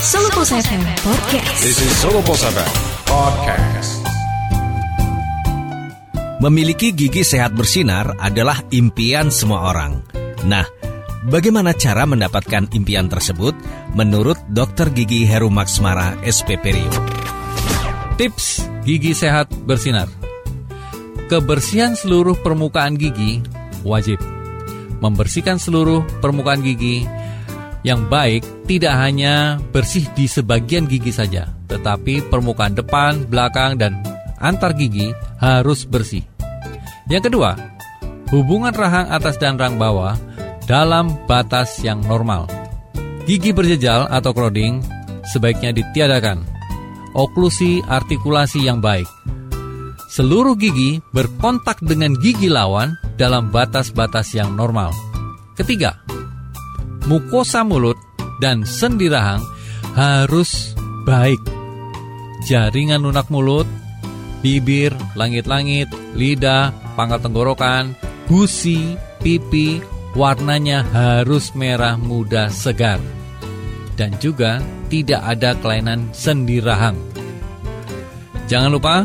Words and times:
Solo 0.00 0.32
Pos 0.32 0.48
FM 0.48 0.80
Podcast. 1.04 1.60
This 1.60 1.76
is 1.76 1.92
Solo 2.00 2.24
Pos 2.24 2.40
FM 2.40 2.72
Podcast. 3.04 4.00
Memiliki 6.40 6.96
gigi 6.96 7.20
sehat 7.20 7.52
bersinar 7.52 8.16
adalah 8.16 8.64
impian 8.72 9.28
semua 9.28 9.68
orang. 9.68 10.00
Nah, 10.48 10.64
bagaimana 11.28 11.76
cara 11.76 12.08
mendapatkan 12.08 12.72
impian 12.72 13.12
tersebut? 13.12 13.52
Menurut 13.92 14.40
Dr. 14.48 14.88
Gigi 14.96 15.28
Heru 15.28 15.52
Maksmara, 15.52 16.16
SPP 16.24 16.64
Rio. 16.72 16.92
Tips 18.16 18.64
gigi 18.88 19.12
sehat 19.12 19.52
bersinar. 19.68 20.08
Kebersihan 21.28 21.92
seluruh 21.92 22.40
permukaan 22.40 22.96
gigi 22.96 23.44
wajib. 23.84 24.16
Membersihkan 25.04 25.60
seluruh 25.60 26.08
permukaan 26.24 26.64
gigi 26.64 27.04
yang 27.80 28.08
baik 28.12 28.44
tidak 28.68 28.92
hanya 28.96 29.56
bersih 29.72 30.04
di 30.12 30.28
sebagian 30.28 30.84
gigi 30.84 31.12
saja, 31.12 31.48
tetapi 31.68 32.28
permukaan 32.28 32.76
depan, 32.76 33.24
belakang, 33.28 33.80
dan 33.80 33.96
antar 34.40 34.76
gigi 34.76 35.12
harus 35.40 35.88
bersih. 35.88 36.24
Yang 37.08 37.32
kedua, 37.32 37.56
hubungan 38.30 38.72
rahang 38.76 39.08
atas 39.08 39.40
dan 39.40 39.56
rahang 39.56 39.80
bawah 39.80 40.14
dalam 40.68 41.16
batas 41.26 41.80
yang 41.82 41.98
normal. 42.04 42.46
Gigi 43.24 43.50
berjejal 43.50 44.06
atau 44.10 44.30
crowding 44.30 44.80
sebaiknya 45.26 45.74
ditiadakan. 45.74 46.42
Oklusi 47.14 47.82
artikulasi 47.90 48.70
yang 48.70 48.78
baik. 48.78 49.06
Seluruh 50.10 50.58
gigi 50.58 51.02
berkontak 51.14 51.82
dengan 51.82 52.14
gigi 52.18 52.50
lawan 52.50 52.94
dalam 53.14 53.50
batas-batas 53.50 54.34
yang 54.34 54.54
normal. 54.54 54.90
Ketiga, 55.54 55.98
mukosa 57.10 57.66
mulut 57.66 57.98
dan 58.38 58.62
sendi 58.62 59.10
rahang 59.10 59.42
harus 59.98 60.78
baik. 61.02 61.42
Jaringan 62.46 63.02
lunak 63.02 63.26
mulut, 63.34 63.66
bibir, 64.46 64.94
langit-langit, 65.18 65.90
lidah, 66.14 66.70
pangkal 66.94 67.18
tenggorokan, 67.18 67.98
gusi, 68.30 68.94
pipi, 69.18 69.82
warnanya 70.14 70.86
harus 70.94 71.50
merah 71.58 71.98
muda 71.98 72.46
segar. 72.46 73.02
Dan 73.98 74.14
juga 74.22 74.62
tidak 74.86 75.20
ada 75.26 75.58
kelainan 75.58 76.14
sendi 76.14 76.62
rahang. 76.62 76.96
Jangan 78.46 78.70
lupa, 78.70 79.04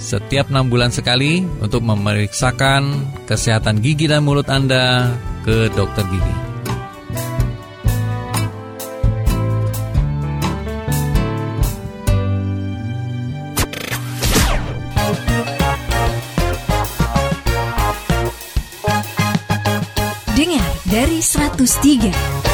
setiap 0.00 0.50
enam 0.50 0.72
bulan 0.72 0.90
sekali 0.90 1.44
untuk 1.60 1.84
memeriksakan 1.86 3.04
kesehatan 3.28 3.78
gigi 3.84 4.10
dan 4.10 4.26
mulut 4.26 4.50
Anda 4.50 5.14
ke 5.46 5.70
dokter 5.76 6.02
gigi. 6.10 6.53
Dari 20.94 21.18
103. 21.18 22.53